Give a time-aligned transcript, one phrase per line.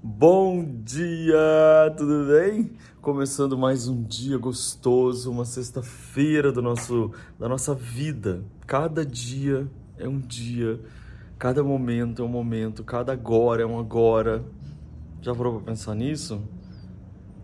[0.00, 2.70] Bom dia, tudo bem?
[3.00, 8.44] Começando mais um dia gostoso, uma sexta-feira do nosso da nossa vida.
[8.64, 10.80] Cada dia é um dia,
[11.36, 14.44] cada momento é um momento, cada agora é um agora.
[15.20, 16.40] Já parou pra pensar nisso?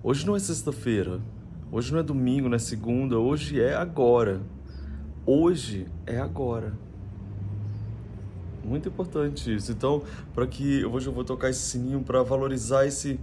[0.00, 1.20] Hoje não é sexta-feira,
[1.72, 4.40] hoje não é domingo, não é segunda, hoje é agora.
[5.26, 6.78] Hoje é agora.
[8.64, 9.70] Muito importante isso.
[9.70, 10.02] Então,
[10.34, 13.20] para que hoje eu vou tocar esse sininho para valorizar esse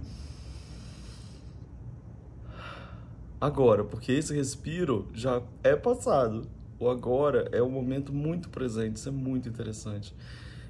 [3.40, 6.46] agora, porque esse respiro já é passado.
[6.78, 10.14] O agora é um momento muito presente, isso é muito interessante.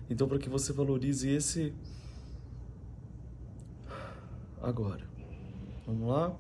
[0.09, 1.75] Então, para que você valorize esse
[4.63, 5.05] agora.
[5.87, 6.35] Vamos lá?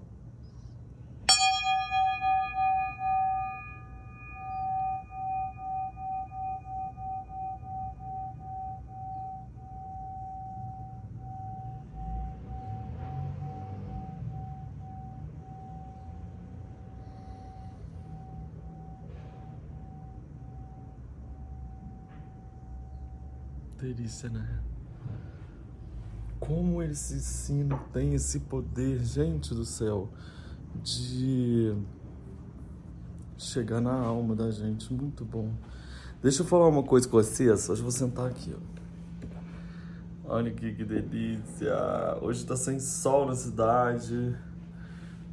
[23.83, 24.61] Delícia, né?
[26.38, 30.08] Como esse sino tem esse poder, gente do céu,
[30.83, 31.75] de
[33.36, 34.92] chegar na alma da gente.
[34.92, 35.50] Muito bom.
[36.22, 37.69] Deixa eu falar uma coisa com vocês.
[37.69, 38.72] Hoje eu vou sentar aqui, ó.
[40.34, 41.75] Olha aqui que delícia.
[42.20, 44.36] Hoje tá sem sol na cidade.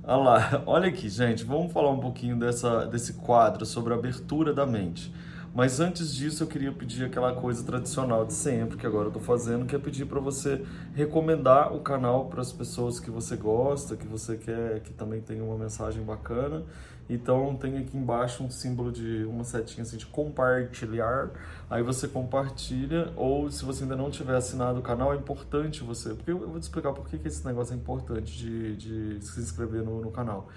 [0.04, 0.64] Olha lá.
[0.66, 1.44] Olha aqui, gente.
[1.44, 5.14] Vamos falar um pouquinho dessa, desse quadro sobre a abertura da mente.
[5.54, 9.20] Mas antes disso, eu queria pedir aquela coisa tradicional de sempre, que agora eu tô
[9.20, 13.96] fazendo, que é pedir para você recomendar o canal para as pessoas que você gosta,
[13.96, 16.64] que você quer que também tenha uma mensagem bacana.
[17.10, 21.32] Então tem aqui embaixo um símbolo de uma setinha assim de compartilhar.
[21.68, 26.14] Aí você compartilha, ou se você ainda não tiver assinado o canal, é importante você.
[26.14, 29.40] Porque eu vou te explicar por que, que esse negócio é importante de, de se
[29.40, 30.48] inscrever no, no canal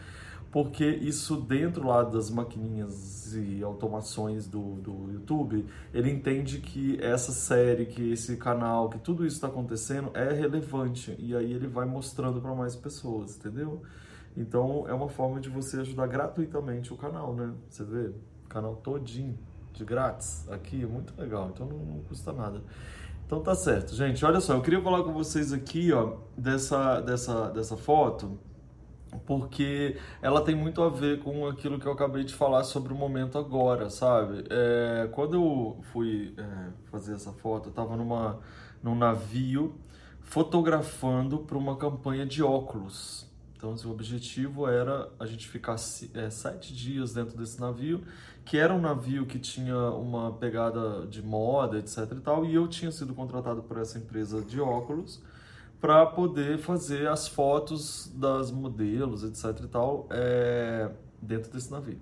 [0.52, 7.32] porque isso dentro lá das maquininhas e automações do, do YouTube, ele entende que essa
[7.32, 11.86] série, que esse canal, que tudo isso está acontecendo é relevante e aí ele vai
[11.86, 13.80] mostrando para mais pessoas, entendeu?
[14.36, 17.54] Então é uma forma de você ajudar gratuitamente o canal, né?
[17.70, 18.08] Você vê,
[18.44, 19.38] o canal todinho
[19.72, 22.62] de grátis aqui, é muito legal, então não, não custa nada.
[23.24, 24.22] Então tá certo, gente.
[24.22, 28.38] Olha só, eu queria falar com vocês aqui, ó, dessa dessa dessa foto
[29.26, 32.96] porque ela tem muito a ver com aquilo que eu acabei de falar sobre o
[32.96, 34.44] momento agora, sabe?
[34.50, 38.40] É, quando eu fui é, fazer essa foto, eu estava numa,
[38.82, 39.74] num navio
[40.22, 43.30] fotografando para uma campanha de óculos.
[43.56, 45.76] Então, assim, o objetivo era a gente ficar
[46.14, 48.02] é, sete dias dentro desse navio,
[48.44, 52.66] que era um navio que tinha uma pegada de moda, etc e tal, e eu
[52.66, 55.22] tinha sido contratado por essa empresa de óculos
[55.82, 60.88] para poder fazer as fotos das modelos, etc e tal, é,
[61.20, 61.98] dentro desse navio.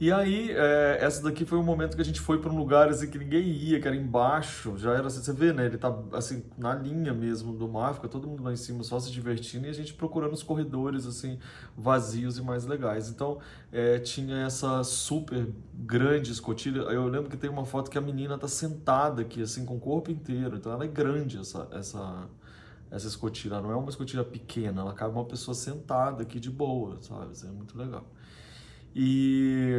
[0.00, 2.88] E aí, é, essa daqui foi um momento que a gente foi para um lugar
[2.88, 5.66] assim que ninguém ia, que era embaixo, já era assim, você vê, né?
[5.66, 8.98] Ele tá assim na linha mesmo do mar, fica todo mundo lá em cima só
[8.98, 11.38] se divertindo e a gente procurando os corredores assim
[11.76, 13.10] vazios e mais legais.
[13.10, 16.80] Então, é, tinha essa super grande escotilha.
[16.80, 19.80] Eu lembro que tem uma foto que a menina tá sentada aqui assim com o
[19.80, 22.26] corpo inteiro, então ela é grande essa essa
[22.90, 23.60] essa escotilha.
[23.60, 27.32] não é uma escotilha pequena, ela cabe uma pessoa sentada aqui de boa, sabe?
[27.32, 28.04] Isso é muito legal.
[28.94, 29.76] E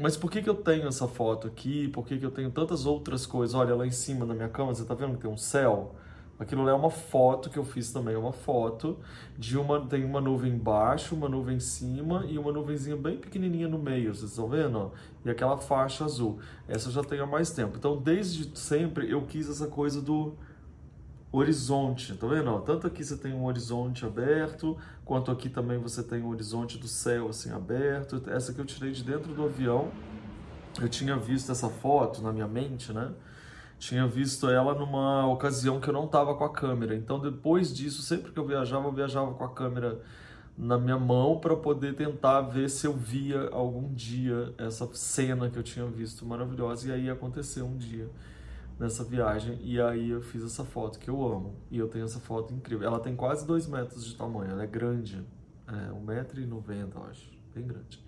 [0.00, 1.88] mas por que, que eu tenho essa foto aqui?
[1.88, 3.54] Por que, que eu tenho tantas outras coisas?
[3.54, 5.94] Olha, lá em cima da minha cama, você tá vendo que tem um céu?
[6.38, 8.98] Aquilo é uma foto que eu fiz também, é uma foto
[9.38, 13.68] de uma tem uma nuvem embaixo, uma nuvem em cima e uma nuvenzinha bem pequenininha
[13.68, 14.90] no meio, vocês estão vendo?
[15.24, 16.40] E aquela faixa azul.
[16.66, 17.76] Essa eu já tenho há mais tempo.
[17.76, 20.34] Então, desde sempre eu quis essa coisa do
[21.36, 22.60] horizonte, tá vendo?
[22.60, 26.86] Tanto aqui você tem um horizonte aberto, quanto aqui também você tem um horizonte do
[26.86, 28.22] céu assim aberto.
[28.28, 29.90] Essa que eu tirei de dentro do avião.
[30.80, 33.12] Eu tinha visto essa foto na minha mente, né?
[33.78, 36.94] Tinha visto ela numa ocasião que eu não estava com a câmera.
[36.94, 40.00] Então depois disso, sempre que eu viajava, eu viajava com a câmera
[40.56, 45.58] na minha mão para poder tentar ver se eu via algum dia essa cena que
[45.58, 48.08] eu tinha visto maravilhosa e aí aconteceu um dia
[48.78, 52.20] nessa viagem e aí eu fiz essa foto que eu amo e eu tenho essa
[52.20, 52.86] foto incrível.
[52.86, 55.24] Ela tem quase dois metros de tamanho, ela é grande,
[55.66, 58.04] é 1,90m, eu acho, bem grande.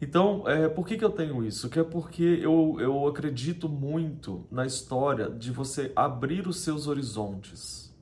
[0.00, 1.68] Então, é, por que, que eu tenho isso?
[1.68, 7.92] Que é porque eu, eu acredito muito na história de você abrir os seus horizontes.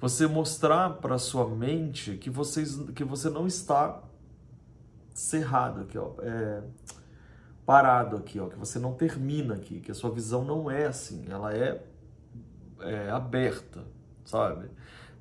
[0.00, 4.00] Você mostrar para sua mente que, vocês, que você não está
[5.12, 6.12] cerrado aqui, ó.
[6.20, 6.62] É,
[7.68, 11.26] parado aqui, ó, que você não termina aqui, que a sua visão não é assim,
[11.28, 11.78] ela é,
[12.80, 13.84] é aberta,
[14.24, 14.70] sabe?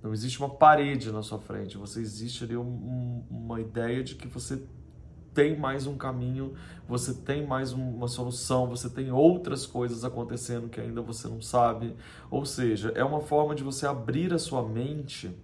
[0.02, 4.16] Não existe uma parede na sua frente, você existe ali um, um, uma ideia de
[4.16, 4.64] que você
[5.34, 6.54] tem mais um caminho,
[6.88, 11.98] você tem mais uma solução, você tem outras coisas acontecendo que ainda você não sabe.
[12.32, 15.38] Ou seja, é uma forma de você abrir a sua mente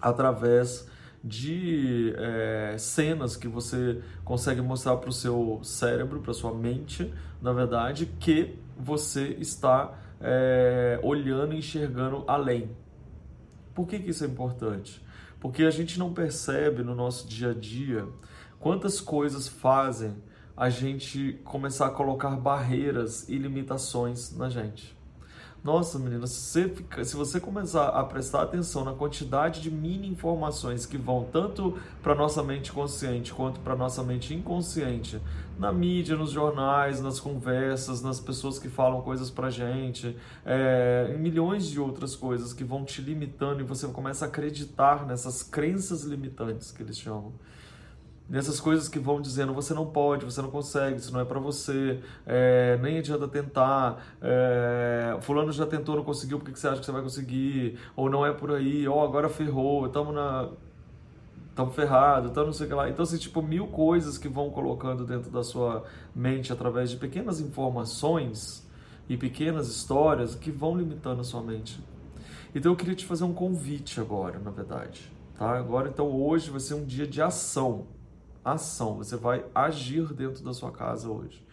[0.00, 0.90] através
[1.22, 7.52] de é, cenas que você consegue mostrar para o seu cérebro, para sua mente, na
[7.52, 12.70] verdade, que você está é, olhando e enxergando além.
[13.74, 15.02] Por que, que isso é importante?
[15.40, 18.06] Porque a gente não percebe no nosso dia a dia
[18.62, 20.14] Quantas coisas fazem
[20.56, 24.96] a gente começar a colocar barreiras e limitações na gente?
[25.64, 30.08] Nossa, menina, se você, fica, se você começar a prestar atenção na quantidade de mini
[30.08, 35.20] informações que vão tanto para nossa mente consciente quanto para nossa mente inconsciente,
[35.56, 41.18] na mídia, nos jornais, nas conversas, nas pessoas que falam coisas para gente, é, em
[41.20, 46.02] milhões de outras coisas que vão te limitando e você começa a acreditar nessas crenças
[46.02, 47.32] limitantes que eles chamam
[48.28, 51.38] nessas coisas que vão dizendo você não pode, você não consegue, isso não é para
[51.38, 56.80] você, é, nem adianta tentar, é, fulano já tentou, não conseguiu, por que você acha
[56.80, 57.78] que você vai conseguir?
[57.94, 60.48] Ou não é por aí, oh, agora ferrou, estamos na...
[61.50, 62.88] Estamos ferrados, então não sei o que lá.
[62.88, 65.84] Então, assim, tipo, mil coisas que vão colocando dentro da sua
[66.14, 68.66] mente através de pequenas informações
[69.06, 71.78] e pequenas histórias que vão limitando a sua mente.
[72.54, 75.12] Então, eu queria te fazer um convite agora, na verdade.
[75.38, 75.58] Tá?
[75.58, 77.86] Agora, então, hoje vai ser um dia de ação
[78.44, 81.46] ação, você vai agir dentro da sua casa hoje.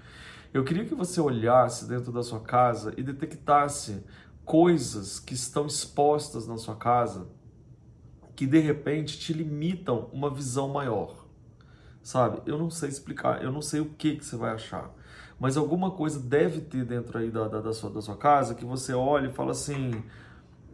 [0.53, 4.03] Eu queria que você olhasse dentro da sua casa e detectasse
[4.43, 7.27] coisas que estão expostas na sua casa
[8.35, 11.25] que de repente te limitam uma visão maior.
[12.01, 12.41] Sabe?
[12.45, 14.91] Eu não sei explicar, eu não sei o que, que você vai achar.
[15.39, 18.65] Mas alguma coisa deve ter dentro aí da, da, da, sua, da sua casa que
[18.65, 20.03] você olha e fala assim: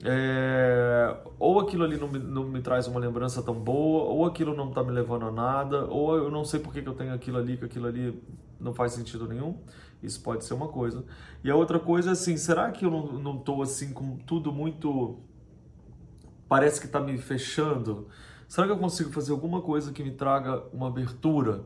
[0.04, 4.56] é, ou aquilo ali não me, não me, traz uma lembrança tão boa, ou aquilo
[4.56, 7.14] não está me levando a nada, ou eu não sei por que, que eu tenho
[7.14, 8.22] aquilo ali, que aquilo ali
[8.60, 9.58] não faz sentido nenhum.
[10.04, 11.04] Isso pode ser uma coisa.
[11.44, 15.20] E a outra coisa é assim, será que eu não estou assim com tudo muito...
[16.48, 18.08] Parece que está me fechando?
[18.48, 21.64] Será que eu consigo fazer alguma coisa que me traga uma abertura?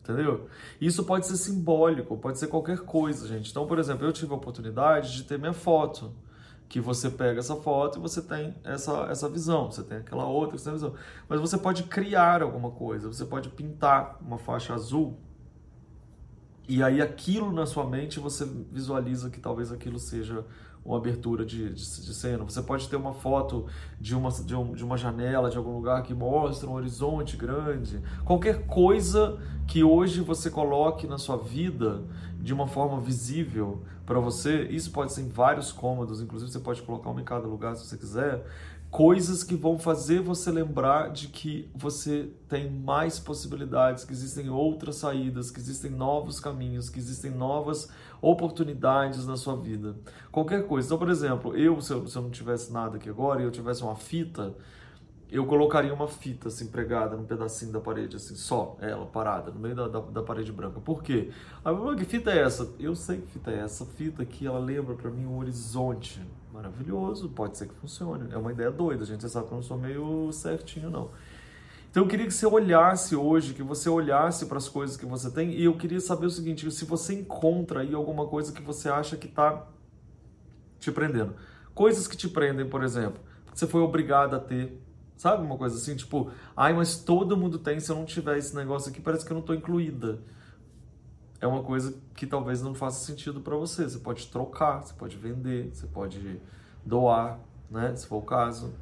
[0.00, 0.46] Entendeu?
[0.80, 3.50] Isso pode ser simbólico, pode ser qualquer coisa, gente.
[3.50, 6.14] Então, por exemplo, eu tive a oportunidade de ter minha foto
[6.68, 10.56] que você pega essa foto e você tem essa, essa visão, você tem aquela outra
[10.56, 10.94] essa visão.
[11.28, 15.18] Mas você pode criar alguma coisa, você pode pintar uma faixa azul
[16.68, 20.44] e aí aquilo na sua mente você visualiza que talvez aquilo seja
[20.86, 22.44] uma abertura de, de, de, cena.
[22.44, 23.66] Você pode ter uma foto
[24.00, 28.00] de uma, de, um, de uma janela de algum lugar que mostra um horizonte grande.
[28.24, 32.04] Qualquer coisa que hoje você coloque na sua vida
[32.40, 36.80] de uma forma visível para você, isso pode ser em vários cômodos, inclusive você pode
[36.82, 38.46] colocar uma em cada lugar se você quiser,
[38.90, 44.96] coisas que vão fazer você lembrar de que você tem mais possibilidades, que existem outras
[44.96, 47.88] saídas, que existem novos caminhos, que existem novas
[48.22, 49.96] oportunidades na sua vida.
[50.32, 50.88] Qualquer coisa.
[50.88, 53.50] Então, por exemplo, eu, se eu, se eu não tivesse nada aqui agora e eu
[53.50, 54.54] tivesse uma fita,
[55.30, 59.58] eu colocaria uma fita assim pregada num pedacinho da parede, assim, só ela parada, no
[59.58, 60.80] meio da, da, da parede branca.
[60.80, 61.30] Por quê?
[61.64, 62.72] Aí, que fita é essa?
[62.78, 63.84] Eu sei que fita é essa.
[63.84, 68.32] Fita aqui, ela lembra para mim um horizonte maravilhoso, pode ser que funcione.
[68.32, 69.20] É uma ideia doida, gente.
[69.20, 71.10] Você sabe que eu não sou meio certinho, não.
[71.90, 75.30] Então eu queria que você olhasse hoje, que você olhasse para as coisas que você
[75.30, 78.88] tem, e eu queria saber o seguinte: se você encontra aí alguma coisa que você
[78.88, 79.66] acha que está
[80.78, 81.34] te prendendo.
[81.74, 83.20] Coisas que te prendem, por exemplo,
[83.52, 84.80] que você foi obrigado a ter
[85.16, 88.54] Sabe uma coisa assim, tipo, ai, mas todo mundo tem, se eu não tiver esse
[88.54, 90.18] negócio aqui, parece que eu não estou incluída.
[91.40, 93.84] É uma coisa que talvez não faça sentido para você.
[93.84, 96.40] Você pode trocar, você pode vender, você pode
[96.84, 97.38] doar,
[97.70, 98.74] né, se for o caso.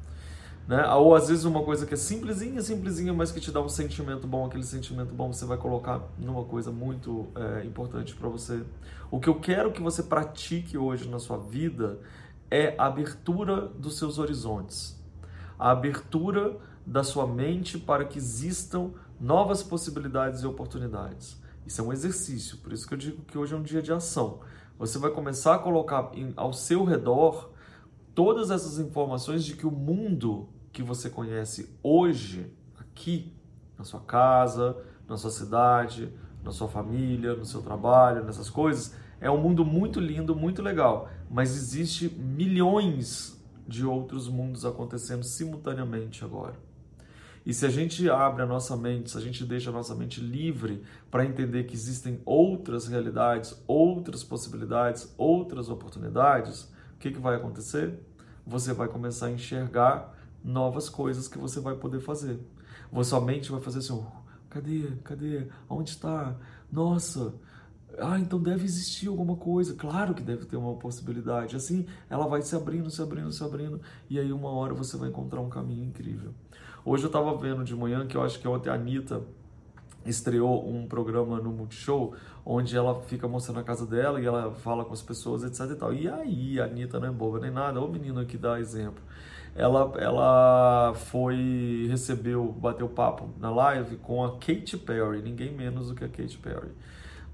[0.67, 0.85] Né?
[0.93, 4.27] Ou às vezes uma coisa que é simplesinha, simplesinha, mas que te dá um sentimento
[4.27, 8.61] bom, aquele sentimento bom você vai colocar numa coisa muito é, importante para você.
[9.09, 11.99] O que eu quero que você pratique hoje na sua vida
[12.49, 15.04] é a abertura dos seus horizontes
[15.57, 21.41] a abertura da sua mente para que existam novas possibilidades e oportunidades.
[21.65, 23.91] Isso é um exercício, por isso que eu digo que hoje é um dia de
[23.91, 24.39] ação.
[24.77, 27.51] Você vai começar a colocar em, ao seu redor
[28.13, 33.33] todas essas informações de que o mundo que você conhece hoje, aqui,
[33.77, 39.31] na sua casa, na sua cidade, na sua família, no seu trabalho, nessas coisas, é
[39.31, 43.34] um mundo muito lindo, muito legal, mas existe milhões
[43.67, 46.55] de outros mundos acontecendo simultaneamente agora.
[47.45, 50.19] E se a gente abre a nossa mente, se a gente deixa a nossa mente
[50.19, 56.63] livre para entender que existem outras realidades, outras possibilidades, outras oportunidades,
[56.95, 57.99] o que, que vai acontecer?
[58.45, 62.39] você vai começar a enxergar novas coisas que você vai poder fazer.
[63.03, 64.05] Sua mente vai fazer assim, oh,
[64.49, 64.91] cadê?
[65.03, 65.47] Cadê?
[65.67, 66.35] Onde está?
[66.71, 67.33] Nossa,
[67.99, 69.73] ah, então deve existir alguma coisa.
[69.75, 71.55] Claro que deve ter uma possibilidade.
[71.55, 75.09] Assim, ela vai se abrindo, se abrindo, se abrindo, e aí uma hora você vai
[75.09, 76.33] encontrar um caminho incrível.
[76.83, 79.21] Hoje eu estava vendo de manhã que eu acho que ontem a Anitta
[80.05, 82.13] estreou um programa no Multishow
[82.45, 85.75] onde ela fica mostrando a casa dela e ela fala com as pessoas, etc e
[85.75, 85.93] tal.
[85.93, 89.01] E aí, a Anitta não é boba nem nada, o menino que dá exemplo.
[89.55, 95.95] Ela, ela foi, recebeu, bateu papo na live com a Katy Perry, ninguém menos do
[95.95, 96.71] que a Katy Perry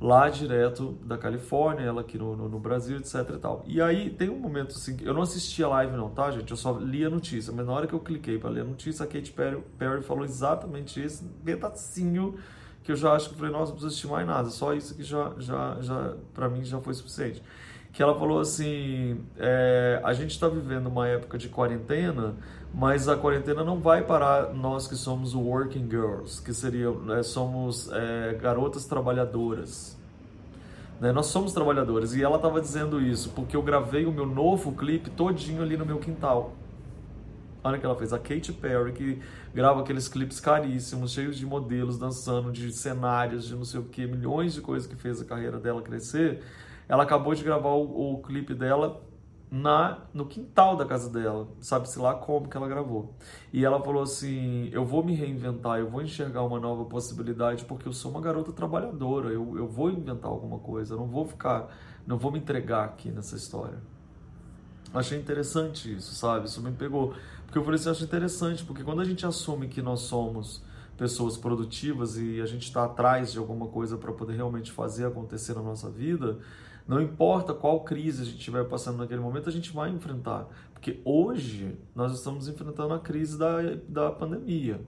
[0.01, 3.63] lá direto da Califórnia, ela aqui no, no, no, Brasil, etc e tal.
[3.67, 6.49] E aí tem um momento assim, eu não assisti a live não, tá gente?
[6.49, 9.03] Eu só li a notícia, mas na hora que eu cliquei para ler a notícia,
[9.03, 12.39] a Katy Perry, Perry falou exatamente esse pedacinho
[12.83, 15.03] que eu já acho que falei, nossa, não preciso assistir mais nada, só isso que
[15.03, 17.43] já, já, já para mim já foi suficiente.
[17.91, 22.35] Que ela falou assim, é, a gente está vivendo uma época de quarentena,
[22.73, 27.91] mas a quarentena não vai parar nós que somos working girls, que seriam, né, somos
[27.91, 29.99] é, garotas trabalhadoras.
[31.01, 31.11] Né?
[31.11, 35.09] Nós somos trabalhadoras e ela estava dizendo isso porque eu gravei o meu novo clipe
[35.09, 36.53] todinho ali no meu quintal.
[37.63, 39.21] Olha que ela fez, a Katy Perry, que
[39.53, 44.07] grava aqueles clipes caríssimos, cheios de modelos dançando, de cenários, de não sei o que,
[44.07, 46.41] milhões de coisas que fez a carreira dela crescer.
[46.87, 49.01] Ela acabou de gravar o, o clipe dela
[49.51, 53.13] na no quintal da casa dela, sabe-se lá como que ela gravou.
[53.51, 57.85] E ela falou assim: Eu vou me reinventar, eu vou enxergar uma nova possibilidade, porque
[57.85, 61.67] eu sou uma garota trabalhadora, eu, eu vou inventar alguma coisa, eu não vou ficar,
[62.07, 63.77] não vou me entregar aqui nessa história.
[64.93, 66.47] Achei interessante isso, sabe?
[66.47, 67.13] Isso me pegou.
[67.45, 70.63] Porque eu falei assim: acho interessante, porque quando a gente assume que nós somos
[71.01, 75.55] pessoas produtivas e a gente está atrás de alguma coisa para poder realmente fazer acontecer
[75.55, 76.37] na nossa vida,
[76.87, 80.47] não importa qual crise a gente estiver passando naquele momento, a gente vai enfrentar.
[80.71, 84.79] Porque hoje nós estamos enfrentando a crise da, da pandemia.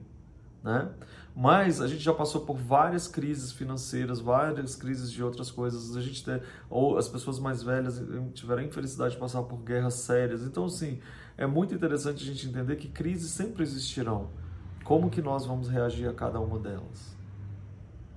[0.62, 0.88] Né?
[1.34, 5.96] Mas a gente já passou por várias crises financeiras, várias crises de outras coisas.
[5.96, 6.40] A gente tem,
[6.70, 8.00] ou as pessoas mais velhas
[8.34, 10.42] tiveram a infelicidade de passar por guerras sérias.
[10.42, 11.00] Então, assim,
[11.36, 14.43] é muito interessante a gente entender que crises sempre existirão.
[14.84, 17.16] Como que nós vamos reagir a cada uma delas?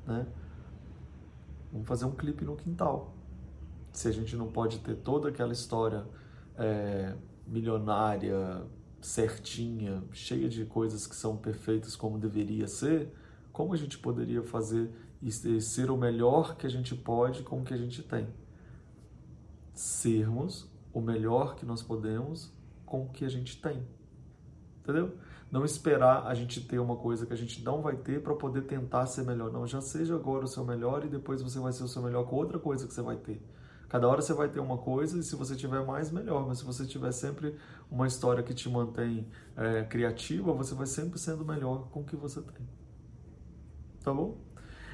[0.06, 0.28] Né?
[1.72, 3.14] Vamos fazer um clipe no quintal
[3.98, 6.06] se a gente não pode ter toda aquela história
[6.56, 7.16] é,
[7.48, 8.64] milionária,
[9.02, 13.12] certinha, cheia de coisas que são perfeitas como deveria ser,
[13.52, 17.64] como a gente poderia fazer e ser o melhor que a gente pode com o
[17.64, 18.28] que a gente tem?
[19.74, 22.54] Sermos o melhor que nós podemos
[22.86, 23.84] com o que a gente tem.
[24.88, 25.12] Entendeu?
[25.52, 28.62] Não esperar a gente ter uma coisa que a gente não vai ter para poder
[28.62, 29.52] tentar ser melhor.
[29.52, 32.26] Não, já seja agora o seu melhor e depois você vai ser o seu melhor
[32.26, 33.42] com outra coisa que você vai ter.
[33.90, 36.48] Cada hora você vai ter uma coisa e se você tiver mais, melhor.
[36.48, 37.56] Mas se você tiver sempre
[37.92, 39.28] uma história que te mantém
[39.58, 42.66] é, criativa, você vai sempre sendo melhor com o que você tem.
[44.02, 44.38] Tá bom?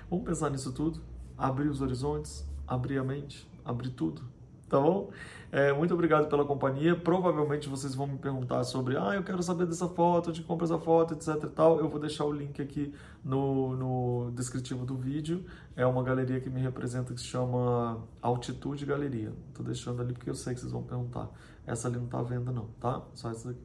[0.09, 1.01] Vamos pensar nisso tudo?
[1.37, 4.33] Abrir os horizontes, abrir a mente, abrir tudo
[4.73, 5.11] tá bom?
[5.51, 6.95] É, muito obrigado pela companhia.
[6.95, 10.79] Provavelmente vocês vão me perguntar sobre, ah, eu quero saber dessa foto, onde compra essa
[10.79, 11.77] foto, etc e tal.
[11.77, 12.91] Eu vou deixar o link aqui
[13.23, 15.45] no, no descritivo do vídeo.
[15.75, 19.31] É uma galeria que me representa que se chama Altitude Galeria.
[19.53, 21.29] Tô deixando ali porque eu sei que vocês vão perguntar.
[21.67, 23.03] Essa ali não tá à venda não, tá?
[23.13, 23.61] Só essa daqui.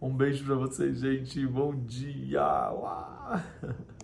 [0.00, 1.46] Um beijo para vocês, gente.
[1.46, 2.40] Bom dia!